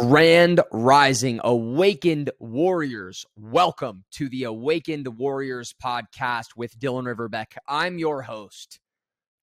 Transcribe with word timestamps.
Grand 0.00 0.60
Rising 0.70 1.40
Awakened 1.42 2.30
Warriors. 2.38 3.26
Welcome 3.36 4.04
to 4.12 4.28
the 4.28 4.44
Awakened 4.44 5.08
Warriors 5.18 5.74
podcast 5.82 6.54
with 6.56 6.78
Dylan 6.78 7.12
Riverbeck. 7.12 7.56
I'm 7.66 7.98
your 7.98 8.22
host, 8.22 8.78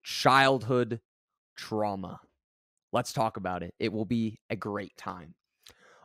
Childhood 0.02 1.02
Trauma. 1.58 2.22
Let's 2.94 3.12
talk 3.12 3.36
about 3.36 3.64
it. 3.64 3.74
It 3.80 3.92
will 3.92 4.06
be 4.06 4.40
a 4.50 4.56
great 4.56 4.96
time. 4.96 5.36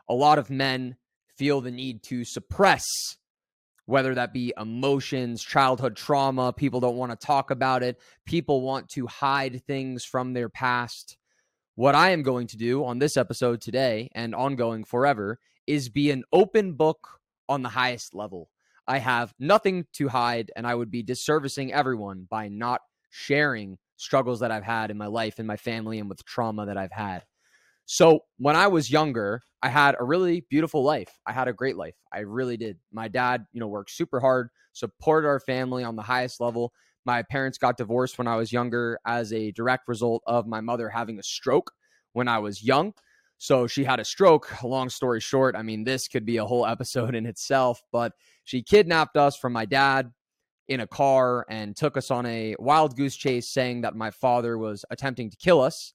A 0.09 0.13
lot 0.13 0.37
of 0.37 0.49
men 0.49 0.97
feel 1.37 1.61
the 1.61 1.71
need 1.71 2.03
to 2.03 2.25
suppress, 2.25 2.83
whether 3.85 4.13
that 4.15 4.33
be 4.33 4.53
emotions, 4.59 5.41
childhood 5.41 5.95
trauma. 5.95 6.51
People 6.51 6.81
don't 6.81 6.97
want 6.97 7.17
to 7.17 7.25
talk 7.25 7.51
about 7.51 7.83
it. 7.83 7.97
People 8.25 8.59
want 8.59 8.89
to 8.89 9.07
hide 9.07 9.63
things 9.65 10.03
from 10.03 10.33
their 10.33 10.49
past 10.49 11.15
what 11.81 11.95
I 11.95 12.11
am 12.11 12.21
going 12.21 12.45
to 12.45 12.57
do 12.57 12.85
on 12.85 12.99
this 12.99 13.17
episode 13.17 13.59
today 13.59 14.07
and 14.13 14.35
ongoing 14.35 14.83
forever 14.83 15.39
is 15.65 15.89
be 15.89 16.11
an 16.11 16.23
open 16.31 16.73
book 16.73 17.07
on 17.49 17.63
the 17.63 17.69
highest 17.69 18.13
level. 18.13 18.51
I 18.87 18.99
have 18.99 19.33
nothing 19.39 19.87
to 19.93 20.07
hide, 20.07 20.51
and 20.55 20.67
I 20.67 20.75
would 20.75 20.91
be 20.91 21.03
disservicing 21.03 21.71
everyone 21.71 22.27
by 22.29 22.49
not 22.49 22.81
sharing 23.09 23.79
struggles 23.97 24.41
that 24.41 24.51
I've 24.51 24.63
had 24.63 24.91
in 24.91 24.97
my 24.99 25.07
life, 25.07 25.39
in 25.39 25.47
my 25.47 25.57
family, 25.57 25.97
and 25.97 26.07
with 26.07 26.23
trauma 26.23 26.67
that 26.67 26.77
I've 26.77 26.91
had. 26.91 27.23
So, 27.87 28.25
when 28.37 28.55
I 28.55 28.67
was 28.67 28.91
younger, 28.91 29.41
I 29.63 29.69
had 29.69 29.95
a 29.99 30.03
really 30.03 30.45
beautiful 30.51 30.83
life. 30.83 31.09
I 31.25 31.31
had 31.31 31.47
a 31.47 31.53
great 31.53 31.77
life. 31.77 31.95
I 32.13 32.19
really 32.19 32.57
did. 32.57 32.77
My 32.93 33.07
dad, 33.07 33.47
you 33.53 33.59
know, 33.59 33.67
worked 33.67 33.89
super 33.89 34.19
hard, 34.19 34.49
supported 34.73 35.27
our 35.27 35.39
family 35.39 35.83
on 35.83 35.95
the 35.95 36.03
highest 36.03 36.41
level. 36.41 36.73
My 37.05 37.23
parents 37.23 37.57
got 37.57 37.77
divorced 37.77 38.17
when 38.17 38.27
I 38.27 38.35
was 38.35 38.51
younger 38.51 38.99
as 39.05 39.33
a 39.33 39.51
direct 39.51 39.87
result 39.87 40.23
of 40.27 40.47
my 40.47 40.61
mother 40.61 40.89
having 40.89 41.19
a 41.19 41.23
stroke 41.23 41.71
when 42.13 42.27
I 42.27 42.39
was 42.39 42.63
young. 42.63 42.93
So 43.37 43.65
she 43.65 43.83
had 43.83 43.99
a 43.99 44.05
stroke. 44.05 44.61
Long 44.63 44.89
story 44.89 45.19
short, 45.19 45.55
I 45.55 45.63
mean, 45.63 45.83
this 45.83 46.07
could 46.07 46.25
be 46.25 46.37
a 46.37 46.45
whole 46.45 46.65
episode 46.67 47.15
in 47.15 47.25
itself, 47.25 47.81
but 47.91 48.13
she 48.43 48.61
kidnapped 48.61 49.17
us 49.17 49.35
from 49.35 49.53
my 49.53 49.65
dad 49.65 50.11
in 50.67 50.79
a 50.79 50.87
car 50.87 51.45
and 51.49 51.75
took 51.75 51.97
us 51.97 52.11
on 52.11 52.25
a 52.27 52.55
wild 52.59 52.95
goose 52.95 53.15
chase, 53.15 53.49
saying 53.49 53.81
that 53.81 53.95
my 53.95 54.11
father 54.11 54.57
was 54.57 54.85
attempting 54.89 55.29
to 55.29 55.37
kill 55.37 55.59
us. 55.59 55.93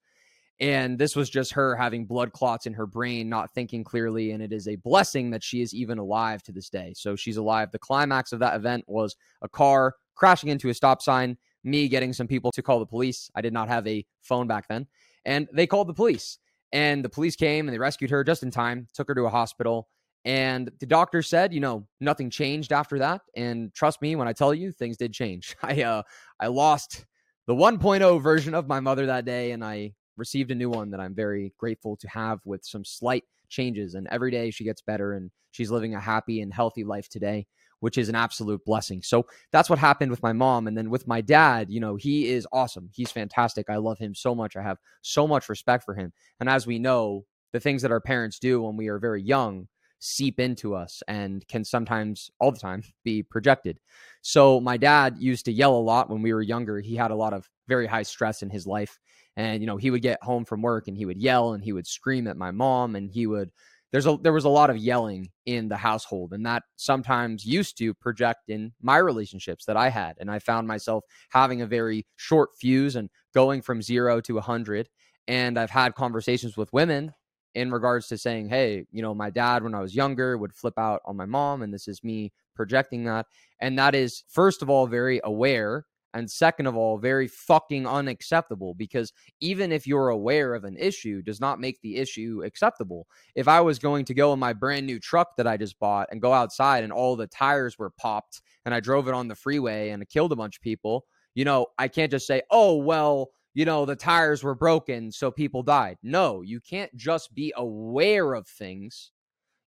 And 0.58 0.98
this 0.98 1.14
was 1.14 1.30
just 1.30 1.52
her 1.52 1.76
having 1.76 2.06
blood 2.06 2.32
clots 2.32 2.66
in 2.66 2.74
her 2.74 2.86
brain, 2.86 3.28
not 3.28 3.52
thinking 3.54 3.84
clearly. 3.84 4.32
And 4.32 4.42
it 4.42 4.52
is 4.52 4.66
a 4.66 4.76
blessing 4.76 5.30
that 5.30 5.44
she 5.44 5.60
is 5.60 5.74
even 5.74 5.98
alive 5.98 6.42
to 6.44 6.52
this 6.52 6.70
day. 6.70 6.94
So 6.96 7.14
she's 7.14 7.36
alive. 7.36 7.70
The 7.70 7.78
climax 7.78 8.32
of 8.32 8.40
that 8.40 8.56
event 8.56 8.84
was 8.86 9.16
a 9.42 9.48
car 9.48 9.94
crashing 10.16 10.48
into 10.48 10.68
a 10.68 10.74
stop 10.74 11.00
sign, 11.02 11.36
me 11.62 11.88
getting 11.88 12.12
some 12.12 12.26
people 12.26 12.50
to 12.52 12.62
call 12.62 12.80
the 12.80 12.86
police. 12.86 13.30
I 13.34 13.40
did 13.40 13.52
not 13.52 13.68
have 13.68 13.86
a 13.86 14.04
phone 14.22 14.46
back 14.46 14.66
then. 14.68 14.86
And 15.24 15.48
they 15.52 15.66
called 15.66 15.88
the 15.88 15.94
police. 15.94 16.38
And 16.72 17.04
the 17.04 17.08
police 17.08 17.36
came 17.36 17.68
and 17.68 17.74
they 17.74 17.78
rescued 17.78 18.10
her 18.10 18.24
just 18.24 18.42
in 18.42 18.50
time, 18.50 18.88
took 18.94 19.08
her 19.08 19.14
to 19.14 19.26
a 19.26 19.30
hospital. 19.30 19.88
And 20.24 20.70
the 20.80 20.86
doctor 20.86 21.22
said, 21.22 21.54
you 21.54 21.60
know, 21.60 21.86
nothing 22.00 22.30
changed 22.30 22.72
after 22.72 22.98
that. 22.98 23.20
And 23.36 23.72
trust 23.74 24.02
me 24.02 24.16
when 24.16 24.26
I 24.26 24.32
tell 24.32 24.52
you, 24.52 24.72
things 24.72 24.96
did 24.96 25.12
change. 25.12 25.56
I 25.62 25.82
uh 25.82 26.02
I 26.40 26.48
lost 26.48 27.06
the 27.46 27.54
1.0 27.54 28.20
version 28.20 28.54
of 28.54 28.66
my 28.66 28.80
mother 28.80 29.06
that 29.06 29.24
day 29.24 29.52
and 29.52 29.64
I 29.64 29.92
received 30.16 30.50
a 30.50 30.54
new 30.54 30.70
one 30.70 30.90
that 30.90 31.00
I'm 31.00 31.14
very 31.14 31.52
grateful 31.58 31.96
to 31.98 32.08
have 32.08 32.40
with 32.44 32.64
some 32.64 32.84
slight 32.84 33.22
changes. 33.48 33.94
And 33.94 34.08
every 34.10 34.32
day 34.32 34.50
she 34.50 34.64
gets 34.64 34.82
better 34.82 35.12
and 35.12 35.30
she's 35.52 35.70
living 35.70 35.94
a 35.94 36.00
happy 36.00 36.40
and 36.40 36.52
healthy 36.52 36.82
life 36.82 37.08
today 37.08 37.46
which 37.80 37.98
is 37.98 38.08
an 38.08 38.14
absolute 38.14 38.64
blessing. 38.64 39.02
So 39.02 39.26
that's 39.52 39.68
what 39.68 39.78
happened 39.78 40.10
with 40.10 40.22
my 40.22 40.32
mom. 40.32 40.66
And 40.66 40.76
then 40.76 40.90
with 40.90 41.06
my 41.06 41.20
dad, 41.20 41.70
you 41.70 41.80
know, 41.80 41.96
he 41.96 42.28
is 42.28 42.46
awesome. 42.52 42.90
He's 42.92 43.10
fantastic. 43.10 43.68
I 43.68 43.76
love 43.76 43.98
him 43.98 44.14
so 44.14 44.34
much. 44.34 44.56
I 44.56 44.62
have 44.62 44.78
so 45.02 45.26
much 45.26 45.48
respect 45.48 45.84
for 45.84 45.94
him. 45.94 46.12
And 46.40 46.48
as 46.48 46.66
we 46.66 46.78
know, 46.78 47.24
the 47.52 47.60
things 47.60 47.82
that 47.82 47.92
our 47.92 48.00
parents 48.00 48.38
do 48.38 48.62
when 48.62 48.76
we 48.76 48.88
are 48.88 48.98
very 48.98 49.22
young 49.22 49.68
seep 49.98 50.38
into 50.38 50.74
us 50.74 51.02
and 51.08 51.46
can 51.48 51.64
sometimes 51.64 52.30
all 52.38 52.52
the 52.52 52.58
time 52.58 52.82
be 53.02 53.22
projected. 53.22 53.78
So 54.20 54.60
my 54.60 54.76
dad 54.76 55.16
used 55.18 55.46
to 55.46 55.52
yell 55.52 55.74
a 55.74 55.78
lot 55.78 56.10
when 56.10 56.22
we 56.22 56.34
were 56.34 56.42
younger. 56.42 56.80
He 56.80 56.96
had 56.96 57.10
a 57.10 57.16
lot 57.16 57.32
of 57.32 57.48
very 57.66 57.86
high 57.86 58.02
stress 58.02 58.42
in 58.42 58.50
his 58.50 58.66
life 58.66 58.98
and 59.36 59.60
you 59.60 59.66
know, 59.66 59.76
he 59.76 59.90
would 59.90 60.02
get 60.02 60.22
home 60.22 60.44
from 60.44 60.62
work 60.62 60.88
and 60.88 60.96
he 60.96 61.04
would 61.04 61.20
yell 61.20 61.52
and 61.52 61.62
he 61.62 61.72
would 61.72 61.86
scream 61.86 62.26
at 62.26 62.36
my 62.36 62.50
mom 62.50 62.96
and 62.96 63.10
he 63.10 63.26
would 63.26 63.50
there's 63.96 64.04
a 64.04 64.18
there 64.20 64.34
was 64.34 64.44
a 64.44 64.50
lot 64.50 64.68
of 64.68 64.76
yelling 64.76 65.30
in 65.46 65.68
the 65.68 65.76
household 65.78 66.34
and 66.34 66.44
that 66.44 66.64
sometimes 66.76 67.46
used 67.46 67.78
to 67.78 67.94
project 67.94 68.50
in 68.50 68.74
my 68.82 68.98
relationships 68.98 69.64
that 69.64 69.78
I 69.78 69.88
had 69.88 70.16
and 70.20 70.30
I 70.30 70.38
found 70.38 70.68
myself 70.68 71.02
having 71.30 71.62
a 71.62 71.66
very 71.66 72.04
short 72.16 72.50
fuse 72.60 72.94
and 72.94 73.08
going 73.32 73.62
from 73.62 73.80
0 73.80 74.20
to 74.20 74.32
a 74.34 74.34
100 74.34 74.90
and 75.28 75.58
I've 75.58 75.70
had 75.70 75.94
conversations 75.94 76.58
with 76.58 76.70
women 76.74 77.14
in 77.54 77.70
regards 77.70 78.08
to 78.08 78.18
saying 78.18 78.50
hey 78.50 78.84
you 78.92 79.00
know 79.00 79.14
my 79.14 79.30
dad 79.30 79.62
when 79.62 79.74
I 79.74 79.80
was 79.80 79.94
younger 79.96 80.36
would 80.36 80.52
flip 80.52 80.74
out 80.76 81.00
on 81.06 81.16
my 81.16 81.24
mom 81.24 81.62
and 81.62 81.72
this 81.72 81.88
is 81.88 82.04
me 82.04 82.34
projecting 82.54 83.04
that 83.04 83.24
and 83.62 83.78
that 83.78 83.94
is 83.94 84.24
first 84.28 84.60
of 84.60 84.68
all 84.68 84.86
very 84.86 85.22
aware 85.24 85.86
and 86.16 86.30
second 86.30 86.66
of 86.66 86.76
all, 86.76 86.96
very 86.96 87.28
fucking 87.28 87.86
unacceptable 87.86 88.74
because 88.74 89.12
even 89.40 89.70
if 89.70 89.86
you're 89.86 90.08
aware 90.08 90.54
of 90.54 90.64
an 90.64 90.76
issue, 90.78 91.20
does 91.20 91.40
not 91.40 91.60
make 91.60 91.80
the 91.82 91.96
issue 91.96 92.42
acceptable. 92.44 93.06
If 93.34 93.48
I 93.48 93.60
was 93.60 93.78
going 93.78 94.06
to 94.06 94.14
go 94.14 94.32
in 94.32 94.38
my 94.38 94.54
brand 94.54 94.86
new 94.86 94.98
truck 94.98 95.36
that 95.36 95.46
I 95.46 95.58
just 95.58 95.78
bought 95.78 96.08
and 96.10 96.22
go 96.22 96.32
outside 96.32 96.84
and 96.84 96.92
all 96.92 97.16
the 97.16 97.26
tires 97.26 97.78
were 97.78 97.90
popped 97.90 98.40
and 98.64 98.74
I 98.74 98.80
drove 98.80 99.08
it 99.08 99.14
on 99.14 99.28
the 99.28 99.34
freeway 99.34 99.90
and 99.90 100.08
killed 100.08 100.32
a 100.32 100.36
bunch 100.36 100.56
of 100.56 100.62
people, 100.62 101.04
you 101.34 101.44
know, 101.44 101.66
I 101.78 101.88
can't 101.88 102.10
just 102.10 102.26
say, 102.26 102.40
oh, 102.50 102.76
well, 102.76 103.28
you 103.52 103.66
know, 103.66 103.84
the 103.84 103.96
tires 103.96 104.42
were 104.42 104.54
broken, 104.54 105.12
so 105.12 105.30
people 105.30 105.62
died. 105.62 105.98
No, 106.02 106.40
you 106.40 106.60
can't 106.60 106.94
just 106.96 107.34
be 107.34 107.52
aware 107.56 108.32
of 108.32 108.46
things. 108.46 109.12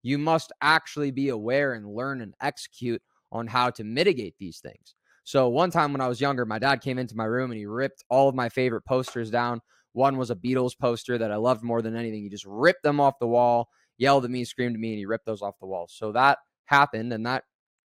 You 0.01 0.17
must 0.17 0.51
actually 0.61 1.11
be 1.11 1.29
aware 1.29 1.73
and 1.73 1.93
learn 1.93 2.21
and 2.21 2.33
execute 2.41 3.01
on 3.31 3.45
how 3.45 3.69
to 3.71 3.83
mitigate 3.83 4.35
these 4.39 4.59
things. 4.59 4.95
So 5.29 5.47
one 5.47 5.69
time 5.69 5.91
when 5.91 6.01
I 6.01 6.07
was 6.07 6.19
younger, 6.19 6.43
my 6.43 6.57
dad 6.57 6.81
came 6.81 6.97
into 6.97 7.15
my 7.15 7.25
room 7.25 7.51
and 7.51 7.59
he 7.59 7.67
ripped 7.67 8.03
all 8.09 8.27
of 8.29 8.33
my 8.33 8.49
favorite 8.49 8.81
posters 8.81 9.29
down. 9.29 9.61
One 9.93 10.17
was 10.17 10.31
a 10.31 10.35
Beatles 10.35 10.71
poster 10.75 11.19
that 11.19 11.31
I 11.31 11.35
loved 11.35 11.61
more 11.61 11.83
than 11.83 11.95
anything. 11.95 12.23
He 12.23 12.29
just 12.29 12.47
ripped 12.47 12.81
them 12.81 12.99
off 12.99 13.19
the 13.19 13.27
wall, 13.27 13.69
yelled 13.99 14.25
at 14.25 14.31
me, 14.31 14.43
screamed 14.43 14.73
at 14.73 14.79
me, 14.79 14.89
and 14.89 14.97
he 14.97 15.05
ripped 15.05 15.27
those 15.27 15.43
off 15.43 15.59
the 15.59 15.67
wall. 15.67 15.85
So 15.87 16.11
that 16.13 16.39
happened 16.65 17.13
and 17.13 17.27
that 17.27 17.43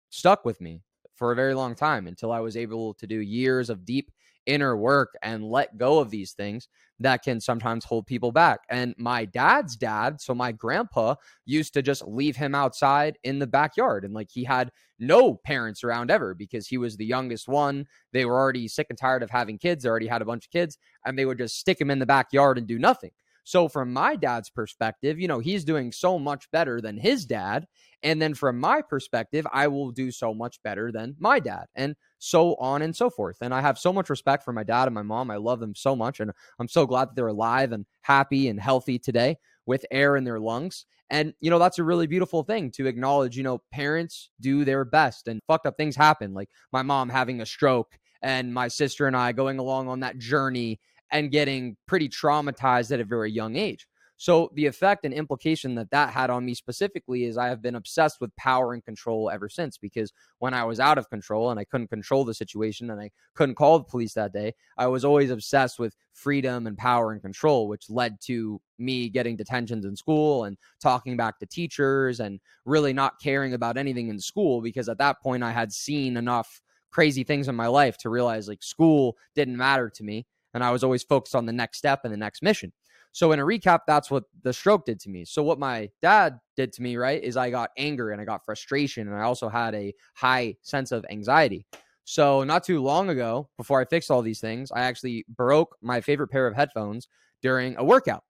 stuck 0.09 0.43
with 0.43 0.59
me 0.59 0.81
for 1.13 1.31
a 1.31 1.35
very 1.35 1.53
long 1.53 1.75
time 1.75 2.07
until 2.07 2.31
I 2.31 2.39
was 2.39 2.57
able 2.57 2.95
to 2.95 3.05
do 3.05 3.19
years 3.19 3.69
of 3.69 3.85
deep 3.85 4.09
inner 4.45 4.77
work 4.77 5.15
and 5.21 5.43
let 5.43 5.77
go 5.77 5.99
of 5.99 6.09
these 6.09 6.33
things 6.33 6.67
that 6.99 7.23
can 7.23 7.41
sometimes 7.41 7.83
hold 7.83 8.07
people 8.07 8.31
back. 8.31 8.61
And 8.69 8.95
my 8.97 9.25
dad's 9.25 9.75
dad, 9.75 10.21
so 10.21 10.33
my 10.33 10.51
grandpa, 10.51 11.15
used 11.45 11.73
to 11.73 11.81
just 11.81 12.07
leave 12.07 12.35
him 12.35 12.55
outside 12.55 13.17
in 13.23 13.39
the 13.39 13.47
backyard. 13.47 14.05
And 14.05 14.13
like 14.13 14.29
he 14.31 14.43
had 14.43 14.71
no 14.97 15.35
parents 15.35 15.83
around 15.83 16.09
ever 16.09 16.33
because 16.33 16.67
he 16.67 16.77
was 16.77 16.95
the 16.95 17.05
youngest 17.05 17.47
one. 17.47 17.85
They 18.13 18.25
were 18.25 18.39
already 18.39 18.67
sick 18.67 18.87
and 18.89 18.97
tired 18.97 19.23
of 19.23 19.29
having 19.29 19.57
kids. 19.57 19.83
They 19.83 19.89
already 19.89 20.07
had 20.07 20.21
a 20.21 20.25
bunch 20.25 20.45
of 20.45 20.51
kids, 20.51 20.77
and 21.05 21.17
they 21.17 21.25
would 21.25 21.37
just 21.37 21.59
stick 21.59 21.79
him 21.79 21.91
in 21.91 21.99
the 21.99 22.05
backyard 22.05 22.57
and 22.57 22.67
do 22.67 22.79
nothing. 22.79 23.11
So, 23.45 23.69
from 23.69 23.93
my 23.93 24.15
dad's 24.15 24.49
perspective, 24.49 25.19
you 25.19 25.27
know, 25.27 25.39
he's 25.39 25.63
doing 25.63 25.91
so 25.91 26.19
much 26.19 26.49
better 26.51 26.81
than 26.81 26.97
his 26.97 27.25
dad. 27.25 27.67
And 28.03 28.21
then 28.21 28.33
from 28.33 28.59
my 28.59 28.81
perspective, 28.81 29.47
I 29.53 29.67
will 29.67 29.91
do 29.91 30.11
so 30.11 30.33
much 30.33 30.61
better 30.63 30.91
than 30.91 31.15
my 31.19 31.39
dad, 31.39 31.65
and 31.75 31.95
so 32.17 32.55
on 32.55 32.81
and 32.81 32.95
so 32.95 33.09
forth. 33.09 33.37
And 33.41 33.53
I 33.53 33.61
have 33.61 33.77
so 33.77 33.93
much 33.93 34.09
respect 34.09 34.43
for 34.43 34.51
my 34.51 34.63
dad 34.63 34.87
and 34.87 34.95
my 34.95 35.03
mom. 35.03 35.31
I 35.31 35.37
love 35.37 35.59
them 35.59 35.75
so 35.75 35.95
much. 35.95 36.19
And 36.19 36.31
I'm 36.59 36.67
so 36.67 36.85
glad 36.85 37.09
that 37.09 37.15
they're 37.15 37.27
alive 37.27 37.71
and 37.71 37.85
happy 38.01 38.49
and 38.49 38.59
healthy 38.59 38.99
today 38.99 39.37
with 39.65 39.85
air 39.91 40.15
in 40.17 40.23
their 40.23 40.39
lungs. 40.39 40.85
And, 41.11 41.33
you 41.39 41.51
know, 41.51 41.59
that's 41.59 41.79
a 41.79 41.83
really 41.83 42.07
beautiful 42.07 42.43
thing 42.43 42.71
to 42.71 42.87
acknowledge, 42.87 43.37
you 43.37 43.43
know, 43.43 43.61
parents 43.71 44.31
do 44.41 44.65
their 44.65 44.85
best 44.85 45.27
and 45.27 45.39
fucked 45.47 45.67
up 45.67 45.77
things 45.77 45.95
happen, 45.95 46.33
like 46.33 46.49
my 46.73 46.81
mom 46.81 47.09
having 47.09 47.41
a 47.41 47.45
stroke 47.45 47.97
and 48.23 48.51
my 48.53 48.67
sister 48.67 49.05
and 49.05 49.15
I 49.15 49.31
going 49.31 49.59
along 49.59 49.87
on 49.87 49.99
that 49.99 50.17
journey 50.17 50.79
and 51.11 51.31
getting 51.31 51.77
pretty 51.87 52.09
traumatized 52.09 52.91
at 52.91 52.99
a 52.99 53.05
very 53.05 53.31
young 53.31 53.55
age. 53.55 53.87
So 54.17 54.49
the 54.55 54.65
effect 54.65 55.03
and 55.03 55.13
implication 55.13 55.75
that 55.75 55.91
that 55.91 56.13
had 56.13 56.29
on 56.29 56.45
me 56.45 56.53
specifically 56.53 57.25
is 57.25 57.37
I 57.37 57.49
have 57.49 57.61
been 57.61 57.75
obsessed 57.75 58.21
with 58.21 58.35
power 58.37 58.73
and 58.73 58.83
control 58.83 59.29
ever 59.29 59.49
since 59.49 59.77
because 59.77 60.13
when 60.39 60.53
I 60.53 60.63
was 60.63 60.79
out 60.79 60.97
of 60.97 61.09
control 61.09 61.51
and 61.51 61.59
I 61.59 61.65
couldn't 61.65 61.89
control 61.89 62.23
the 62.23 62.33
situation 62.33 62.89
and 62.89 63.01
I 63.01 63.11
couldn't 63.33 63.55
call 63.55 63.77
the 63.77 63.83
police 63.83 64.13
that 64.13 64.31
day, 64.31 64.53
I 64.77 64.87
was 64.87 65.03
always 65.03 65.31
obsessed 65.31 65.79
with 65.79 65.95
freedom 66.13 66.65
and 66.65 66.77
power 66.77 67.11
and 67.11 67.21
control, 67.21 67.67
which 67.67 67.89
led 67.89 68.21
to 68.21 68.61
me 68.79 69.09
getting 69.09 69.35
detentions 69.35 69.83
in 69.83 69.97
school 69.97 70.45
and 70.45 70.57
talking 70.81 71.17
back 71.17 71.37
to 71.39 71.45
teachers 71.45 72.21
and 72.21 72.39
really 72.63 72.93
not 72.93 73.19
caring 73.21 73.53
about 73.53 73.77
anything 73.77 74.07
in 74.07 74.19
school 74.19 74.61
because 74.61 74.87
at 74.87 74.97
that 74.99 75.21
point 75.21 75.43
I 75.43 75.51
had 75.51 75.73
seen 75.73 76.15
enough 76.15 76.61
crazy 76.89 77.25
things 77.25 77.49
in 77.49 77.55
my 77.55 77.67
life 77.67 77.97
to 77.97 78.09
realize 78.09 78.47
like 78.47 78.63
school 78.63 79.17
didn't 79.35 79.57
matter 79.57 79.89
to 79.89 80.03
me 80.05 80.25
and 80.55 80.63
I 80.63 80.71
was 80.71 80.83
always 80.83 81.03
focused 81.03 81.35
on 81.35 81.45
the 81.45 81.53
next 81.53 81.77
step 81.77 82.01
and 82.03 82.11
the 82.11 82.17
next 82.17 82.41
mission. 82.41 82.71
So 83.11 83.31
in 83.31 83.39
a 83.39 83.43
recap, 83.45 83.81
that's 83.85 84.09
what 84.09 84.23
the 84.41 84.51
stroke 84.51 84.85
did 84.85 84.99
to 85.01 85.09
me. 85.09 85.23
So 85.25 85.43
what 85.43 85.59
my 85.59 85.89
dad 86.01 86.39
did 86.57 86.73
to 86.73 86.81
me, 86.81 86.97
right, 86.97 87.23
is 87.23 87.37
I 87.37 87.49
got 87.49 87.69
anger 87.77 88.09
and 88.09 88.19
I 88.19 88.25
got 88.25 88.43
frustration 88.43 89.07
and 89.07 89.15
I 89.15 89.21
also 89.21 89.47
had 89.47 89.75
a 89.75 89.93
high 90.15 90.55
sense 90.63 90.91
of 90.91 91.05
anxiety. 91.09 91.65
So 92.05 92.43
not 92.43 92.63
too 92.63 92.81
long 92.81 93.09
ago, 93.09 93.49
before 93.57 93.79
I 93.79 93.85
fixed 93.85 94.09
all 94.09 94.21
these 94.21 94.39
things, 94.39 94.71
I 94.71 94.81
actually 94.81 95.25
broke 95.29 95.75
my 95.81 96.01
favorite 96.01 96.29
pair 96.29 96.47
of 96.47 96.55
headphones 96.55 97.07
during 97.41 97.77
a 97.77 97.83
workout. 97.83 98.23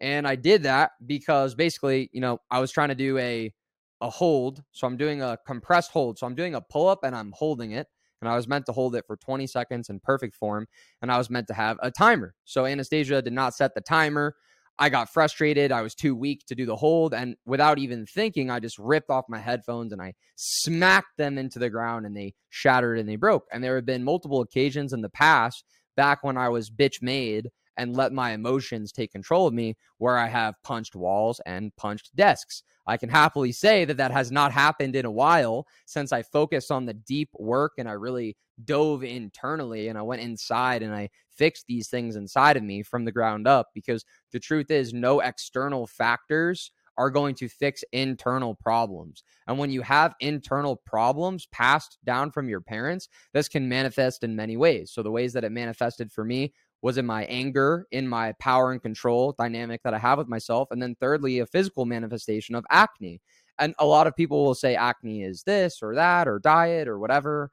And 0.00 0.26
I 0.26 0.36
did 0.36 0.62
that 0.62 0.92
because 1.04 1.54
basically, 1.54 2.08
you 2.12 2.20
know, 2.20 2.40
I 2.50 2.60
was 2.60 2.70
trying 2.70 2.88
to 2.88 2.94
do 2.94 3.18
a 3.18 3.52
a 4.00 4.08
hold. 4.08 4.62
So 4.72 4.86
I'm 4.86 4.96
doing 4.96 5.22
a 5.22 5.38
compressed 5.46 5.90
hold. 5.90 6.18
So 6.18 6.26
I'm 6.26 6.34
doing 6.34 6.54
a 6.54 6.60
pull 6.60 6.88
up 6.88 7.04
and 7.04 7.14
I'm 7.14 7.32
holding 7.36 7.72
it. 7.72 7.86
And 8.20 8.28
I 8.28 8.36
was 8.36 8.48
meant 8.48 8.66
to 8.66 8.72
hold 8.72 8.94
it 8.94 9.06
for 9.06 9.16
20 9.16 9.46
seconds 9.46 9.88
in 9.88 10.00
perfect 10.00 10.34
form. 10.34 10.66
And 11.02 11.10
I 11.10 11.18
was 11.18 11.30
meant 11.30 11.46
to 11.48 11.54
have 11.54 11.78
a 11.82 11.90
timer. 11.90 12.34
So 12.44 12.66
Anastasia 12.66 13.22
did 13.22 13.32
not 13.32 13.54
set 13.54 13.74
the 13.74 13.80
timer. 13.80 14.34
I 14.78 14.88
got 14.88 15.12
frustrated. 15.12 15.72
I 15.72 15.82
was 15.82 15.94
too 15.94 16.16
weak 16.16 16.46
to 16.46 16.54
do 16.54 16.64
the 16.64 16.76
hold. 16.76 17.12
And 17.12 17.36
without 17.44 17.78
even 17.78 18.06
thinking, 18.06 18.50
I 18.50 18.60
just 18.60 18.78
ripped 18.78 19.10
off 19.10 19.26
my 19.28 19.38
headphones 19.38 19.92
and 19.92 20.00
I 20.00 20.14
smacked 20.36 21.18
them 21.18 21.36
into 21.36 21.58
the 21.58 21.68
ground 21.68 22.06
and 22.06 22.16
they 22.16 22.34
shattered 22.48 22.98
and 22.98 23.08
they 23.08 23.16
broke. 23.16 23.44
And 23.52 23.62
there 23.62 23.76
have 23.76 23.84
been 23.84 24.04
multiple 24.04 24.40
occasions 24.40 24.94
in 24.94 25.02
the 25.02 25.10
past, 25.10 25.64
back 25.96 26.24
when 26.24 26.38
I 26.38 26.48
was 26.48 26.70
bitch 26.70 27.02
made, 27.02 27.50
and 27.80 27.96
let 27.96 28.12
my 28.12 28.32
emotions 28.32 28.92
take 28.92 29.10
control 29.10 29.46
of 29.46 29.54
me 29.54 29.74
where 29.96 30.18
I 30.18 30.28
have 30.28 30.62
punched 30.62 30.94
walls 30.94 31.40
and 31.46 31.74
punched 31.76 32.14
desks. 32.14 32.62
I 32.86 32.98
can 32.98 33.08
happily 33.08 33.52
say 33.52 33.86
that 33.86 33.96
that 33.96 34.10
has 34.10 34.30
not 34.30 34.52
happened 34.52 34.96
in 34.96 35.06
a 35.06 35.10
while 35.10 35.66
since 35.86 36.12
I 36.12 36.22
focused 36.22 36.70
on 36.70 36.84
the 36.84 36.92
deep 36.92 37.30
work 37.38 37.72
and 37.78 37.88
I 37.88 37.92
really 37.92 38.36
dove 38.66 39.02
internally 39.02 39.88
and 39.88 39.96
I 39.96 40.02
went 40.02 40.20
inside 40.20 40.82
and 40.82 40.94
I 40.94 41.08
fixed 41.30 41.64
these 41.68 41.88
things 41.88 42.16
inside 42.16 42.58
of 42.58 42.62
me 42.62 42.82
from 42.82 43.06
the 43.06 43.12
ground 43.12 43.48
up 43.48 43.68
because 43.74 44.04
the 44.30 44.40
truth 44.40 44.70
is 44.70 44.92
no 44.92 45.20
external 45.20 45.86
factors 45.86 46.72
are 46.98 47.08
going 47.08 47.34
to 47.36 47.48
fix 47.48 47.82
internal 47.92 48.54
problems. 48.54 49.22
And 49.46 49.56
when 49.56 49.70
you 49.70 49.80
have 49.80 50.14
internal 50.20 50.76
problems 50.84 51.46
passed 51.46 51.96
down 52.04 52.30
from 52.30 52.46
your 52.46 52.60
parents, 52.60 53.08
this 53.32 53.48
can 53.48 53.70
manifest 53.70 54.22
in 54.22 54.36
many 54.36 54.58
ways. 54.58 54.90
So 54.92 55.02
the 55.02 55.10
ways 55.10 55.32
that 55.32 55.44
it 55.44 55.50
manifested 55.50 56.12
for 56.12 56.24
me 56.26 56.52
was 56.82 56.98
in 56.98 57.06
my 57.06 57.24
anger, 57.24 57.86
in 57.90 58.08
my 58.08 58.32
power 58.40 58.72
and 58.72 58.82
control 58.82 59.34
dynamic 59.38 59.82
that 59.84 59.94
I 59.94 59.98
have 59.98 60.18
with 60.18 60.28
myself. 60.28 60.68
And 60.70 60.82
then, 60.82 60.96
thirdly, 61.00 61.38
a 61.38 61.46
physical 61.46 61.84
manifestation 61.84 62.54
of 62.54 62.64
acne. 62.70 63.20
And 63.58 63.74
a 63.78 63.86
lot 63.86 64.06
of 64.06 64.16
people 64.16 64.44
will 64.44 64.54
say 64.54 64.74
acne 64.74 65.22
is 65.22 65.42
this 65.42 65.82
or 65.82 65.94
that 65.94 66.26
or 66.26 66.38
diet 66.38 66.88
or 66.88 66.98
whatever. 66.98 67.50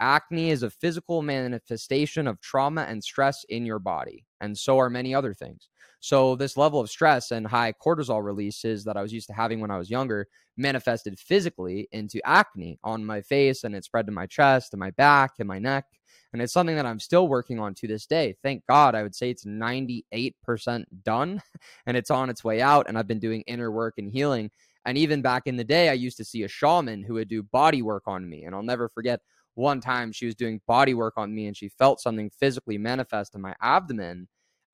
Acne 0.00 0.50
is 0.50 0.62
a 0.62 0.70
physical 0.70 1.22
manifestation 1.22 2.26
of 2.26 2.40
trauma 2.40 2.86
and 2.88 3.04
stress 3.04 3.44
in 3.48 3.66
your 3.66 3.78
body. 3.78 4.24
And 4.40 4.56
so 4.56 4.78
are 4.78 4.90
many 4.90 5.14
other 5.14 5.34
things. 5.34 5.68
So, 6.02 6.34
this 6.34 6.56
level 6.56 6.80
of 6.80 6.88
stress 6.88 7.30
and 7.30 7.46
high 7.46 7.74
cortisol 7.74 8.24
releases 8.24 8.84
that 8.84 8.96
I 8.96 9.02
was 9.02 9.12
used 9.12 9.26
to 9.26 9.34
having 9.34 9.60
when 9.60 9.70
I 9.70 9.76
was 9.76 9.90
younger 9.90 10.26
manifested 10.56 11.18
physically 11.18 11.88
into 11.92 12.20
acne 12.24 12.78
on 12.82 13.04
my 13.04 13.20
face 13.20 13.64
and 13.64 13.74
it 13.74 13.84
spread 13.84 14.06
to 14.06 14.12
my 14.12 14.26
chest 14.26 14.72
and 14.72 14.80
my 14.80 14.90
back 14.92 15.32
and 15.38 15.46
my 15.46 15.58
neck. 15.58 15.84
And 16.32 16.40
it's 16.40 16.52
something 16.52 16.76
that 16.76 16.86
I'm 16.86 17.00
still 17.00 17.28
working 17.28 17.58
on 17.58 17.74
to 17.74 17.88
this 17.88 18.06
day. 18.06 18.36
Thank 18.42 18.64
God, 18.66 18.94
I 18.94 19.02
would 19.02 19.14
say 19.14 19.30
it's 19.30 19.44
98% 19.44 20.84
done 21.02 21.42
and 21.86 21.96
it's 21.96 22.10
on 22.10 22.30
its 22.30 22.44
way 22.44 22.62
out. 22.62 22.86
And 22.88 22.96
I've 22.96 23.08
been 23.08 23.18
doing 23.18 23.42
inner 23.46 23.70
work 23.70 23.94
and 23.98 24.10
healing. 24.10 24.50
And 24.86 24.96
even 24.96 25.22
back 25.22 25.42
in 25.46 25.56
the 25.56 25.64
day, 25.64 25.88
I 25.88 25.94
used 25.94 26.16
to 26.18 26.24
see 26.24 26.44
a 26.44 26.48
shaman 26.48 27.02
who 27.02 27.14
would 27.14 27.28
do 27.28 27.42
body 27.42 27.82
work 27.82 28.04
on 28.06 28.28
me. 28.28 28.44
And 28.44 28.54
I'll 28.54 28.62
never 28.62 28.88
forget 28.88 29.20
one 29.54 29.80
time 29.80 30.12
she 30.12 30.26
was 30.26 30.34
doing 30.34 30.60
body 30.66 30.94
work 30.94 31.14
on 31.16 31.34
me 31.34 31.46
and 31.46 31.56
she 31.56 31.68
felt 31.68 32.00
something 32.00 32.30
physically 32.30 32.78
manifest 32.78 33.34
in 33.34 33.40
my 33.40 33.54
abdomen. 33.60 34.28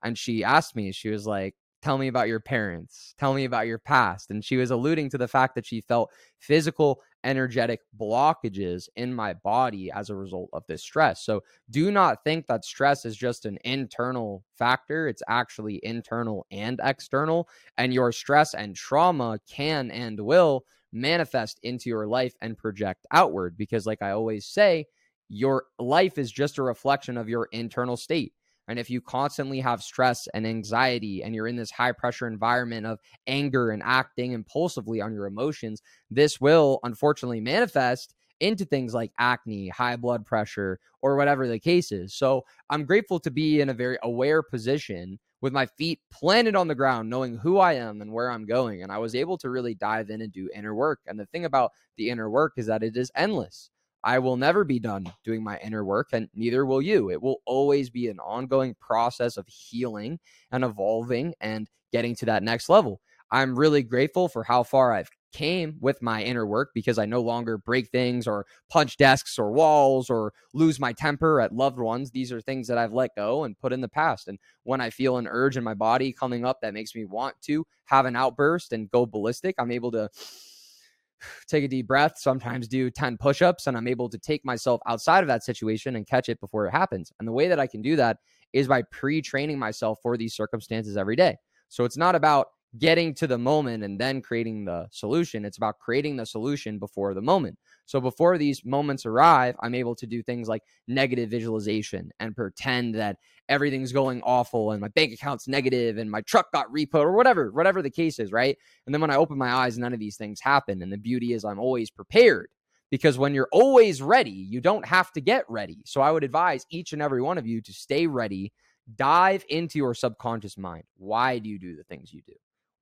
And 0.04 0.16
she 0.16 0.44
asked 0.44 0.76
me, 0.76 0.92
she 0.92 1.08
was 1.08 1.26
like, 1.26 1.54
tell 1.82 1.98
me 1.98 2.08
about 2.08 2.28
your 2.28 2.40
parents. 2.40 3.14
Tell 3.18 3.34
me 3.34 3.44
about 3.44 3.66
your 3.66 3.78
past. 3.78 4.30
And 4.30 4.44
she 4.44 4.56
was 4.56 4.70
alluding 4.70 5.10
to 5.10 5.18
the 5.18 5.28
fact 5.28 5.54
that 5.54 5.66
she 5.66 5.80
felt 5.80 6.10
physical 6.38 7.00
energetic 7.24 7.80
blockages 8.00 8.88
in 8.96 9.12
my 9.12 9.34
body 9.34 9.90
as 9.90 10.10
a 10.10 10.14
result 10.16 10.48
of 10.52 10.64
this 10.66 10.82
stress. 10.82 11.24
So 11.24 11.42
do 11.70 11.90
not 11.90 12.22
think 12.24 12.46
that 12.46 12.64
stress 12.64 13.04
is 13.04 13.16
just 13.16 13.46
an 13.46 13.58
internal 13.64 14.44
factor. 14.56 15.08
It's 15.08 15.22
actually 15.28 15.80
internal 15.82 16.46
and 16.50 16.80
external 16.82 17.48
and 17.78 17.92
your 17.92 18.12
stress 18.12 18.54
and 18.54 18.74
trauma 18.74 19.38
can 19.48 19.90
and 19.90 20.20
will 20.20 20.64
manifest 20.92 21.58
into 21.62 21.88
your 21.88 22.06
life 22.06 22.34
and 22.40 22.56
project 22.56 23.06
outward 23.12 23.56
because 23.56 23.86
like 23.86 24.02
i 24.02 24.10
always 24.10 24.46
say 24.46 24.84
your 25.28 25.64
life 25.78 26.18
is 26.18 26.30
just 26.30 26.58
a 26.58 26.62
reflection 26.62 27.16
of 27.16 27.28
your 27.28 27.48
internal 27.52 27.96
state 27.96 28.32
and 28.68 28.78
if 28.78 28.90
you 28.90 29.00
constantly 29.00 29.60
have 29.60 29.82
stress 29.82 30.26
and 30.34 30.46
anxiety 30.46 31.22
and 31.22 31.34
you're 31.34 31.46
in 31.46 31.56
this 31.56 31.70
high 31.70 31.92
pressure 31.92 32.26
environment 32.26 32.86
of 32.86 32.98
anger 33.26 33.70
and 33.70 33.82
acting 33.84 34.32
impulsively 34.32 35.00
on 35.00 35.12
your 35.12 35.26
emotions, 35.26 35.82
this 36.10 36.40
will 36.40 36.80
unfortunately 36.82 37.40
manifest 37.40 38.14
into 38.40 38.64
things 38.64 38.92
like 38.92 39.12
acne, 39.18 39.68
high 39.68 39.96
blood 39.96 40.26
pressure, 40.26 40.78
or 41.00 41.16
whatever 41.16 41.46
the 41.46 41.60
case 41.60 41.92
is. 41.92 42.14
So 42.14 42.44
I'm 42.68 42.84
grateful 42.84 43.20
to 43.20 43.30
be 43.30 43.60
in 43.60 43.70
a 43.70 43.74
very 43.74 43.98
aware 44.02 44.42
position 44.42 45.18
with 45.46 45.52
my 45.52 45.66
feet 45.66 46.00
planted 46.10 46.56
on 46.56 46.66
the 46.66 46.74
ground, 46.74 47.08
knowing 47.08 47.36
who 47.36 47.58
I 47.58 47.74
am 47.74 48.02
and 48.02 48.12
where 48.12 48.32
I'm 48.32 48.46
going. 48.46 48.82
And 48.82 48.90
I 48.90 48.98
was 48.98 49.14
able 49.14 49.38
to 49.38 49.48
really 49.48 49.74
dive 49.76 50.10
in 50.10 50.20
and 50.20 50.32
do 50.32 50.50
inner 50.52 50.74
work. 50.74 50.98
And 51.06 51.16
the 51.16 51.26
thing 51.26 51.44
about 51.44 51.70
the 51.96 52.10
inner 52.10 52.28
work 52.28 52.54
is 52.56 52.66
that 52.66 52.82
it 52.82 52.96
is 52.96 53.12
endless. 53.14 53.70
I 54.02 54.18
will 54.18 54.36
never 54.36 54.64
be 54.64 54.80
done 54.80 55.06
doing 55.22 55.44
my 55.44 55.56
inner 55.58 55.84
work, 55.84 56.08
and 56.12 56.28
neither 56.34 56.66
will 56.66 56.82
you. 56.82 57.12
It 57.12 57.22
will 57.22 57.42
always 57.44 57.90
be 57.90 58.08
an 58.08 58.18
ongoing 58.18 58.74
process 58.80 59.36
of 59.36 59.46
healing 59.46 60.18
and 60.50 60.64
evolving 60.64 61.32
and 61.40 61.68
getting 61.92 62.16
to 62.16 62.26
that 62.26 62.42
next 62.42 62.68
level. 62.68 63.00
I'm 63.30 63.56
really 63.56 63.84
grateful 63.84 64.26
for 64.26 64.42
how 64.42 64.64
far 64.64 64.92
I've 64.92 65.10
came 65.36 65.76
with 65.80 66.00
my 66.00 66.22
inner 66.22 66.46
work 66.46 66.70
because 66.72 66.98
I 66.98 67.04
no 67.04 67.20
longer 67.20 67.58
break 67.58 67.90
things 67.90 68.26
or 68.26 68.46
punch 68.70 68.96
desks 68.96 69.38
or 69.38 69.52
walls 69.52 70.08
or 70.08 70.32
lose 70.54 70.80
my 70.80 70.94
temper 70.94 71.42
at 71.42 71.52
loved 71.52 71.78
ones. 71.78 72.10
These 72.10 72.32
are 72.32 72.40
things 72.40 72.66
that 72.68 72.78
I've 72.78 72.94
let 72.94 73.10
go 73.14 73.44
and 73.44 73.58
put 73.58 73.74
in 73.74 73.82
the 73.82 73.88
past. 73.88 74.28
And 74.28 74.38
when 74.62 74.80
I 74.80 74.88
feel 74.88 75.18
an 75.18 75.28
urge 75.28 75.58
in 75.58 75.62
my 75.62 75.74
body 75.74 76.10
coming 76.10 76.46
up 76.46 76.62
that 76.62 76.72
makes 76.72 76.94
me 76.94 77.04
want 77.04 77.34
to 77.42 77.66
have 77.84 78.06
an 78.06 78.16
outburst 78.16 78.72
and 78.72 78.90
go 78.90 79.04
ballistic, 79.04 79.54
I'm 79.58 79.70
able 79.70 79.90
to 79.92 80.08
take 81.48 81.64
a 81.64 81.68
deep 81.68 81.86
breath, 81.86 82.14
sometimes 82.16 82.66
do 82.66 82.90
10 82.90 83.18
push 83.18 83.42
ups, 83.42 83.66
and 83.66 83.76
I'm 83.76 83.88
able 83.88 84.08
to 84.08 84.18
take 84.18 84.42
myself 84.42 84.80
outside 84.86 85.22
of 85.22 85.28
that 85.28 85.44
situation 85.44 85.96
and 85.96 86.06
catch 86.06 86.30
it 86.30 86.40
before 86.40 86.66
it 86.66 86.70
happens. 86.70 87.12
And 87.18 87.28
the 87.28 87.32
way 87.32 87.48
that 87.48 87.60
I 87.60 87.66
can 87.66 87.82
do 87.82 87.94
that 87.96 88.16
is 88.54 88.68
by 88.68 88.84
pre 88.90 89.20
training 89.20 89.58
myself 89.58 89.98
for 90.02 90.16
these 90.16 90.34
circumstances 90.34 90.96
every 90.96 91.16
day. 91.16 91.36
So 91.68 91.84
it's 91.84 91.98
not 91.98 92.14
about 92.14 92.46
getting 92.78 93.14
to 93.14 93.26
the 93.26 93.38
moment 93.38 93.84
and 93.84 93.98
then 93.98 94.20
creating 94.20 94.64
the 94.64 94.86
solution. 94.90 95.44
It's 95.44 95.56
about 95.56 95.78
creating 95.78 96.16
the 96.16 96.26
solution 96.26 96.78
before 96.78 97.14
the 97.14 97.22
moment. 97.22 97.58
So 97.86 98.00
before 98.00 98.36
these 98.36 98.64
moments 98.64 99.06
arrive, 99.06 99.56
I'm 99.60 99.74
able 99.74 99.94
to 99.96 100.06
do 100.06 100.22
things 100.22 100.48
like 100.48 100.62
negative 100.88 101.30
visualization 101.30 102.10
and 102.20 102.36
pretend 102.36 102.94
that 102.96 103.16
everything's 103.48 103.92
going 103.92 104.20
awful 104.22 104.72
and 104.72 104.80
my 104.80 104.88
bank 104.88 105.12
account's 105.12 105.46
negative 105.46 105.98
and 105.98 106.10
my 106.10 106.20
truck 106.22 106.50
got 106.52 106.70
repoed 106.72 107.04
or 107.04 107.12
whatever, 107.12 107.50
whatever 107.52 107.80
the 107.80 107.90
case 107.90 108.18
is, 108.18 108.32
right? 108.32 108.58
And 108.86 108.94
then 108.94 109.00
when 109.00 109.10
I 109.10 109.16
open 109.16 109.38
my 109.38 109.52
eyes, 109.52 109.78
none 109.78 109.94
of 109.94 110.00
these 110.00 110.16
things 110.16 110.40
happen. 110.40 110.82
And 110.82 110.92
the 110.92 110.98
beauty 110.98 111.32
is 111.32 111.44
I'm 111.44 111.60
always 111.60 111.90
prepared 111.90 112.48
because 112.90 113.18
when 113.18 113.34
you're 113.34 113.48
always 113.52 114.02
ready, 114.02 114.30
you 114.30 114.60
don't 114.60 114.84
have 114.86 115.12
to 115.12 115.20
get 115.20 115.44
ready. 115.48 115.78
So 115.84 116.00
I 116.00 116.10
would 116.10 116.24
advise 116.24 116.66
each 116.70 116.92
and 116.92 117.00
every 117.00 117.22
one 117.22 117.38
of 117.38 117.46
you 117.46 117.60
to 117.62 117.72
stay 117.72 118.06
ready. 118.06 118.52
Dive 118.94 119.44
into 119.48 119.78
your 119.78 119.94
subconscious 119.94 120.58
mind. 120.58 120.84
Why 120.96 121.38
do 121.38 121.48
you 121.48 121.58
do 121.58 121.76
the 121.76 121.84
things 121.84 122.12
you 122.12 122.22
do? 122.26 122.34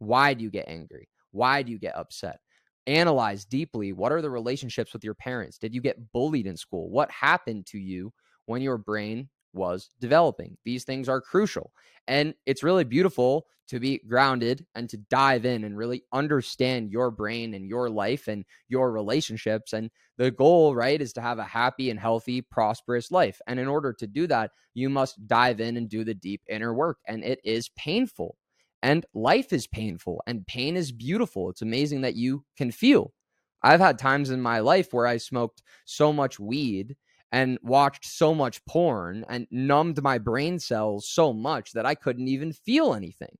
Why 0.05 0.35
do 0.35 0.45
you 0.45 0.51
get 0.51 0.69
angry? 0.69 1.09
Why 1.33 1.63
do 1.63 1.73
you 1.73 1.79
get 1.79 1.97
upset? 1.97 2.41
Analyze 2.87 3.45
deeply 3.45 3.93
what 3.93 4.13
are 4.13 4.23
the 4.23 4.31
relationships 4.31 4.93
with 4.93 5.05
your 5.05 5.15
parents? 5.15 5.59
Did 5.59 5.75
you 5.75 5.81
get 5.81 6.13
bullied 6.13 6.47
in 6.47 6.57
school? 6.57 6.91
What 6.91 7.11
happened 7.11 7.67
to 7.67 7.79
you 7.79 8.13
when 8.47 8.63
your 8.63 8.79
brain 8.79 9.29
was 9.53 9.91
developing? 10.01 10.57
These 10.65 10.85
things 10.85 11.09
are 11.09 11.21
crucial. 11.21 11.73
And 12.07 12.35
it's 12.45 12.63
really 12.63 12.85
beautiful 12.85 13.47
to 13.69 13.81
be 13.81 14.01
grounded 14.07 14.67
and 14.75 14.91
to 14.91 14.99
dive 14.99 15.47
in 15.47 15.65
and 15.65 15.77
really 15.77 16.03
understand 16.13 16.91
your 16.91 17.11
brain 17.11 17.55
and 17.55 17.67
your 17.67 17.89
life 17.89 18.29
and 18.29 18.45
your 18.69 18.93
relationships. 18.93 19.73
And 19.73 19.91
the 20.19 20.31
goal, 20.31 20.75
right, 20.75 21.01
is 21.01 21.15
to 21.15 21.23
have 21.23 21.39
a 21.39 21.45
happy 21.45 21.89
and 21.91 21.99
healthy, 21.99 22.43
prosperous 22.43 23.11
life. 23.11 23.41
And 23.47 23.59
in 23.59 23.67
order 23.67 23.93
to 23.95 24.07
do 24.07 24.27
that, 24.27 24.51
you 24.75 24.91
must 24.91 25.27
dive 25.27 25.61
in 25.61 25.77
and 25.77 25.89
do 25.89 26.05
the 26.05 26.15
deep 26.15 26.43
inner 26.49 26.75
work. 26.75 26.99
And 27.07 27.25
it 27.25 27.41
is 27.45 27.71
painful. 27.71 28.37
And 28.85 29.07
life 29.15 29.55
is 29.55 29.67
painful 29.67 30.23
and 30.27 30.47
pain 30.47 30.77
is 30.77 30.93
beautiful. 30.93 31.49
It's 31.49 31.63
amazing 31.63 32.03
that 32.03 32.17
you 32.17 32.45
can 32.55 32.71
feel. 32.71 33.15
I've 33.63 33.81
had 33.81 33.99
times 33.99 34.29
in 34.29 34.43
my 34.43 34.61
life 34.61 34.93
where 34.93 35.07
I 35.07 35.17
smoked 35.17 35.63
so 35.87 36.13
much 36.13 36.39
weed 36.39 36.95
and 37.33 37.59
watched 37.63 38.05
so 38.05 38.35
much 38.35 38.63
porn 38.67 39.25
and 39.31 39.47
numbed 39.51 40.03
my 40.03 40.19
brain 40.19 40.59
cells 40.59 41.09
so 41.09 41.33
much 41.33 41.73
that 41.73 41.87
I 41.87 41.95
couldn't 41.95 42.29
even 42.29 42.53
feel 42.53 42.93
anything. 42.93 43.35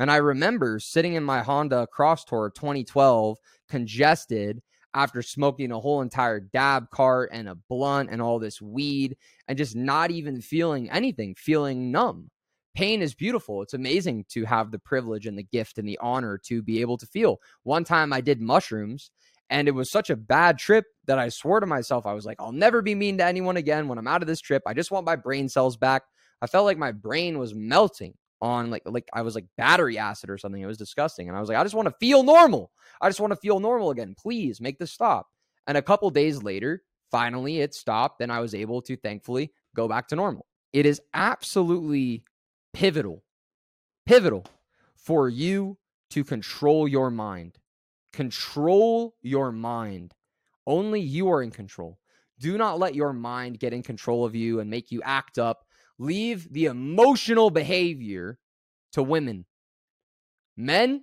And 0.00 0.10
I 0.10 0.16
remember 0.16 0.80
sitting 0.80 1.14
in 1.14 1.22
my 1.22 1.42
Honda 1.42 1.86
Cross 1.86 2.24
Tour 2.24 2.50
2012, 2.56 3.38
congested 3.68 4.60
after 4.94 5.22
smoking 5.22 5.70
a 5.70 5.78
whole 5.78 6.02
entire 6.02 6.40
dab 6.40 6.90
cart 6.90 7.30
and 7.32 7.48
a 7.48 7.54
blunt 7.54 8.10
and 8.10 8.20
all 8.20 8.40
this 8.40 8.60
weed 8.60 9.16
and 9.46 9.56
just 9.56 9.76
not 9.76 10.10
even 10.10 10.40
feeling 10.40 10.90
anything, 10.90 11.36
feeling 11.36 11.92
numb 11.92 12.32
pain 12.78 13.02
is 13.02 13.12
beautiful. 13.12 13.60
It's 13.60 13.74
amazing 13.74 14.24
to 14.28 14.44
have 14.44 14.70
the 14.70 14.78
privilege 14.78 15.26
and 15.26 15.36
the 15.36 15.42
gift 15.42 15.78
and 15.78 15.88
the 15.88 15.98
honor 16.00 16.38
to 16.44 16.62
be 16.62 16.80
able 16.80 16.96
to 16.98 17.06
feel. 17.06 17.40
One 17.64 17.82
time 17.82 18.12
I 18.12 18.20
did 18.20 18.40
mushrooms 18.40 19.10
and 19.50 19.66
it 19.66 19.72
was 19.72 19.90
such 19.90 20.10
a 20.10 20.16
bad 20.16 20.58
trip 20.58 20.84
that 21.06 21.18
I 21.18 21.28
swore 21.28 21.58
to 21.58 21.66
myself, 21.66 22.06
I 22.06 22.12
was 22.12 22.24
like, 22.24 22.36
I'll 22.38 22.52
never 22.52 22.80
be 22.80 22.94
mean 22.94 23.18
to 23.18 23.24
anyone 23.24 23.56
again 23.56 23.88
when 23.88 23.98
I'm 23.98 24.06
out 24.06 24.22
of 24.22 24.28
this 24.28 24.40
trip. 24.40 24.62
I 24.64 24.74
just 24.74 24.92
want 24.92 25.06
my 25.06 25.16
brain 25.16 25.48
cells 25.48 25.76
back. 25.76 26.04
I 26.40 26.46
felt 26.46 26.66
like 26.66 26.78
my 26.78 26.92
brain 26.92 27.40
was 27.40 27.52
melting 27.52 28.14
on 28.40 28.70
like 28.70 28.82
like 28.86 29.08
I 29.12 29.22
was 29.22 29.34
like 29.34 29.46
battery 29.56 29.98
acid 29.98 30.30
or 30.30 30.38
something. 30.38 30.62
It 30.62 30.66
was 30.66 30.78
disgusting. 30.78 31.26
And 31.26 31.36
I 31.36 31.40
was 31.40 31.48
like, 31.48 31.58
I 31.58 31.64
just 31.64 31.74
want 31.74 31.88
to 31.88 31.94
feel 31.98 32.22
normal. 32.22 32.70
I 33.00 33.08
just 33.08 33.18
want 33.18 33.32
to 33.32 33.40
feel 33.40 33.58
normal 33.58 33.90
again. 33.90 34.14
Please 34.16 34.60
make 34.60 34.78
this 34.78 34.92
stop. 34.92 35.26
And 35.66 35.76
a 35.76 35.82
couple 35.82 36.08
days 36.10 36.44
later, 36.44 36.84
finally 37.10 37.58
it 37.58 37.74
stopped 37.74 38.20
and 38.20 38.30
I 38.30 38.38
was 38.38 38.54
able 38.54 38.82
to 38.82 38.96
thankfully 38.96 39.50
go 39.74 39.88
back 39.88 40.06
to 40.08 40.16
normal. 40.16 40.46
It 40.72 40.86
is 40.86 41.00
absolutely 41.12 42.22
pivotal, 42.78 43.24
pivotal 44.06 44.46
for 44.94 45.28
you 45.28 45.76
to 46.10 46.22
control 46.22 46.86
your 46.86 47.10
mind. 47.10 47.58
Control 48.12 49.16
your 49.20 49.50
mind. 49.50 50.14
Only 50.64 51.00
you 51.00 51.28
are 51.28 51.42
in 51.42 51.50
control. 51.50 51.98
Do 52.38 52.56
not 52.56 52.78
let 52.78 52.94
your 52.94 53.12
mind 53.12 53.58
get 53.58 53.72
in 53.72 53.82
control 53.82 54.24
of 54.24 54.36
you 54.36 54.60
and 54.60 54.70
make 54.70 54.92
you 54.92 55.02
act 55.02 55.40
up. 55.40 55.66
Leave 55.98 56.52
the 56.52 56.66
emotional 56.66 57.50
behavior 57.50 58.38
to 58.92 59.02
women. 59.02 59.44
Men, 60.56 61.02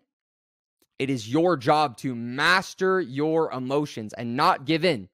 it 0.98 1.10
is 1.10 1.28
your 1.28 1.58
job 1.58 1.98
to 1.98 2.16
master 2.16 3.02
your 3.02 3.52
emotions 3.52 4.14
and 4.14 4.38
not 4.38 4.64
give 4.64 4.86
in. 4.86 5.10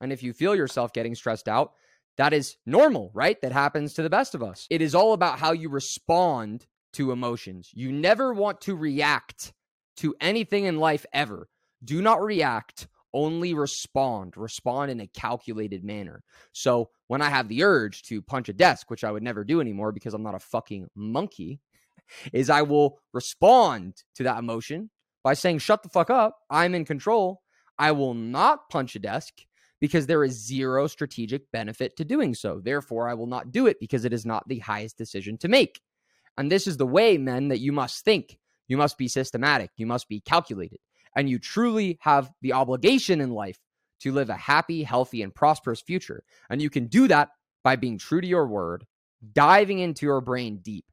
And 0.00 0.14
if 0.14 0.22
you 0.22 0.32
feel 0.32 0.56
yourself 0.56 0.94
getting 0.94 1.14
stressed 1.14 1.46
out, 1.46 1.74
that 2.20 2.34
is 2.34 2.58
normal, 2.66 3.10
right? 3.14 3.40
That 3.40 3.50
happens 3.50 3.94
to 3.94 4.02
the 4.02 4.10
best 4.10 4.34
of 4.34 4.42
us. 4.42 4.66
It 4.68 4.82
is 4.82 4.94
all 4.94 5.14
about 5.14 5.38
how 5.38 5.52
you 5.52 5.70
respond 5.70 6.66
to 6.92 7.12
emotions. 7.12 7.70
You 7.72 7.90
never 7.90 8.34
want 8.34 8.60
to 8.62 8.76
react 8.76 9.54
to 9.96 10.14
anything 10.20 10.66
in 10.66 10.76
life 10.76 11.06
ever. 11.14 11.48
Do 11.82 12.02
not 12.02 12.22
react, 12.22 12.88
only 13.14 13.54
respond. 13.54 14.36
Respond 14.36 14.90
in 14.90 15.00
a 15.00 15.06
calculated 15.06 15.82
manner. 15.82 16.22
So 16.52 16.90
when 17.06 17.22
I 17.22 17.30
have 17.30 17.48
the 17.48 17.64
urge 17.64 18.02
to 18.02 18.20
punch 18.20 18.50
a 18.50 18.52
desk, 18.52 18.90
which 18.90 19.02
I 19.02 19.10
would 19.10 19.22
never 19.22 19.42
do 19.42 19.62
anymore 19.62 19.90
because 19.90 20.12
I'm 20.12 20.22
not 20.22 20.34
a 20.34 20.40
fucking 20.40 20.88
monkey, 20.94 21.58
is 22.34 22.50
I 22.50 22.60
will 22.60 22.98
respond 23.14 23.94
to 24.16 24.24
that 24.24 24.38
emotion 24.38 24.90
by 25.24 25.32
saying, 25.32 25.60
shut 25.60 25.82
the 25.82 25.88
fuck 25.88 26.10
up. 26.10 26.36
I'm 26.50 26.74
in 26.74 26.84
control. 26.84 27.40
I 27.78 27.92
will 27.92 28.12
not 28.12 28.68
punch 28.68 28.94
a 28.94 28.98
desk 28.98 29.32
because 29.80 30.06
there 30.06 30.24
is 30.24 30.46
zero 30.46 30.86
strategic 30.86 31.50
benefit 31.52 31.96
to 31.96 32.04
doing 32.04 32.34
so. 32.34 32.60
Therefore, 32.62 33.08
I 33.08 33.14
will 33.14 33.26
not 33.26 33.50
do 33.50 33.66
it 33.66 33.78
because 33.80 34.04
it 34.04 34.12
is 34.12 34.26
not 34.26 34.46
the 34.46 34.58
highest 34.58 34.98
decision 34.98 35.38
to 35.38 35.48
make. 35.48 35.80
And 36.36 36.50
this 36.50 36.66
is 36.66 36.76
the 36.76 36.86
way, 36.86 37.18
men, 37.18 37.48
that 37.48 37.60
you 37.60 37.72
must 37.72 38.04
think. 38.04 38.38
You 38.68 38.76
must 38.76 38.98
be 38.98 39.08
systematic. 39.08 39.70
You 39.76 39.86
must 39.86 40.08
be 40.08 40.20
calculated. 40.20 40.78
And 41.16 41.28
you 41.28 41.38
truly 41.38 41.98
have 42.02 42.30
the 42.40 42.52
obligation 42.52 43.20
in 43.20 43.30
life 43.30 43.58
to 44.00 44.12
live 44.12 44.30
a 44.30 44.36
happy, 44.36 44.82
healthy, 44.82 45.22
and 45.22 45.34
prosperous 45.34 45.80
future. 45.80 46.22
And 46.48 46.62
you 46.62 46.70
can 46.70 46.86
do 46.86 47.08
that 47.08 47.30
by 47.64 47.76
being 47.76 47.98
true 47.98 48.20
to 48.20 48.26
your 48.26 48.46
word, 48.46 48.86
diving 49.32 49.80
into 49.80 50.06
your 50.06 50.20
brain 50.20 50.60
deep, 50.62 50.84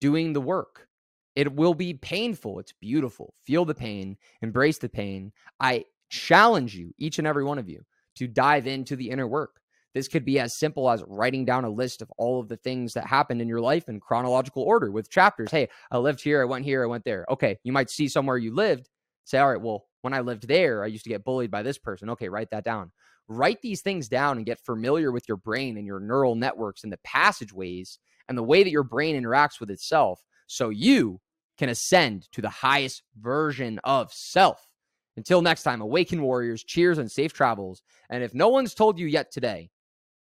doing 0.00 0.32
the 0.32 0.40
work. 0.40 0.88
It 1.34 1.54
will 1.54 1.74
be 1.74 1.94
painful. 1.94 2.58
It's 2.58 2.74
beautiful. 2.80 3.34
Feel 3.46 3.64
the 3.64 3.74
pain, 3.74 4.18
embrace 4.42 4.78
the 4.78 4.88
pain. 4.88 5.32
I 5.58 5.84
challenge 6.10 6.74
you, 6.74 6.92
each 6.98 7.18
and 7.18 7.26
every 7.26 7.44
one 7.44 7.58
of 7.58 7.70
you, 7.70 7.82
to 8.16 8.26
dive 8.26 8.66
into 8.66 8.96
the 8.96 9.10
inner 9.10 9.26
work. 9.26 9.60
This 9.94 10.08
could 10.08 10.24
be 10.24 10.38
as 10.38 10.58
simple 10.58 10.88
as 10.90 11.04
writing 11.06 11.44
down 11.44 11.64
a 11.64 11.70
list 11.70 12.00
of 12.00 12.10
all 12.16 12.40
of 12.40 12.48
the 12.48 12.56
things 12.56 12.94
that 12.94 13.06
happened 13.06 13.42
in 13.42 13.48
your 13.48 13.60
life 13.60 13.88
in 13.88 14.00
chronological 14.00 14.62
order 14.62 14.90
with 14.90 15.10
chapters. 15.10 15.50
Hey, 15.50 15.68
I 15.90 15.98
lived 15.98 16.22
here, 16.22 16.40
I 16.40 16.46
went 16.46 16.64
here, 16.64 16.82
I 16.82 16.86
went 16.86 17.04
there. 17.04 17.26
Okay, 17.28 17.58
you 17.62 17.72
might 17.72 17.90
see 17.90 18.08
somewhere 18.08 18.38
you 18.38 18.54
lived. 18.54 18.88
Say, 19.24 19.38
all 19.38 19.50
right, 19.50 19.60
well, 19.60 19.84
when 20.00 20.14
I 20.14 20.20
lived 20.20 20.48
there, 20.48 20.82
I 20.82 20.86
used 20.86 21.04
to 21.04 21.10
get 21.10 21.24
bullied 21.24 21.50
by 21.50 21.62
this 21.62 21.78
person. 21.78 22.10
Okay, 22.10 22.28
write 22.28 22.50
that 22.50 22.64
down. 22.64 22.90
Write 23.28 23.60
these 23.62 23.82
things 23.82 24.08
down 24.08 24.36
and 24.36 24.46
get 24.46 24.58
familiar 24.64 25.12
with 25.12 25.28
your 25.28 25.36
brain 25.36 25.76
and 25.76 25.86
your 25.86 26.00
neural 26.00 26.34
networks 26.34 26.84
and 26.84 26.92
the 26.92 26.98
passageways 27.04 27.98
and 28.28 28.36
the 28.36 28.42
way 28.42 28.62
that 28.62 28.70
your 28.70 28.82
brain 28.82 29.20
interacts 29.20 29.60
with 29.60 29.70
itself 29.70 30.20
so 30.46 30.70
you 30.70 31.20
can 31.58 31.68
ascend 31.68 32.28
to 32.32 32.40
the 32.40 32.48
highest 32.48 33.02
version 33.20 33.78
of 33.84 34.12
self. 34.12 34.71
Until 35.16 35.42
next 35.42 35.62
time, 35.62 35.80
awaken 35.80 36.22
warriors, 36.22 36.64
cheers 36.64 36.98
and 36.98 37.10
safe 37.10 37.32
travels. 37.32 37.82
And 38.08 38.22
if 38.22 38.34
no 38.34 38.48
one's 38.48 38.74
told 38.74 38.98
you 38.98 39.06
yet 39.06 39.30
today, 39.30 39.70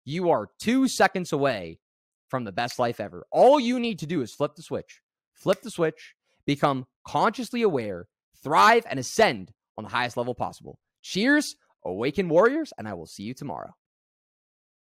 you 0.05 0.29
are 0.29 0.49
two 0.59 0.87
seconds 0.87 1.33
away 1.33 1.79
from 2.29 2.43
the 2.43 2.51
best 2.51 2.79
life 2.79 2.99
ever. 2.99 3.25
All 3.31 3.59
you 3.59 3.79
need 3.79 3.99
to 3.99 4.05
do 4.05 4.21
is 4.21 4.33
flip 4.33 4.55
the 4.55 4.61
switch, 4.61 5.01
flip 5.33 5.61
the 5.61 5.71
switch, 5.71 6.15
become 6.45 6.85
consciously 7.05 7.61
aware, 7.61 8.07
thrive, 8.41 8.85
and 8.89 8.99
ascend 8.99 9.51
on 9.77 9.83
the 9.83 9.89
highest 9.89 10.17
level 10.17 10.33
possible. 10.33 10.79
Cheers, 11.01 11.55
awaken 11.85 12.29
warriors, 12.29 12.71
and 12.77 12.87
I 12.87 12.93
will 12.93 13.05
see 13.05 13.23
you 13.23 13.33
tomorrow. 13.33 13.73